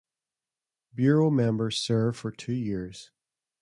Bureau 0.95 1.29
members 1.29 1.77
serve 1.77 2.17
for 2.17 2.31
two 2.31 2.53
years. 2.53 3.11